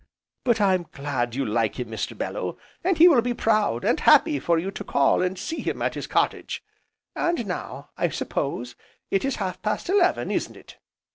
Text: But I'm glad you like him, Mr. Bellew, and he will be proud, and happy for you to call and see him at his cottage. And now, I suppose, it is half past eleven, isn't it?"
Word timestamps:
But 0.43 0.59
I'm 0.59 0.87
glad 0.93 1.35
you 1.35 1.45
like 1.45 1.79
him, 1.79 1.89
Mr. 1.89 2.17
Bellew, 2.17 2.57
and 2.83 2.97
he 2.97 3.07
will 3.07 3.21
be 3.21 3.35
proud, 3.35 3.85
and 3.85 3.99
happy 3.99 4.39
for 4.39 4.57
you 4.57 4.71
to 4.71 4.83
call 4.83 5.21
and 5.21 5.37
see 5.37 5.59
him 5.61 5.79
at 5.83 5.93
his 5.93 6.07
cottage. 6.07 6.63
And 7.15 7.45
now, 7.45 7.89
I 7.95 8.09
suppose, 8.09 8.73
it 9.11 9.23
is 9.23 9.35
half 9.35 9.61
past 9.61 9.89
eleven, 9.89 10.31
isn't 10.31 10.57
it?" 10.57 10.79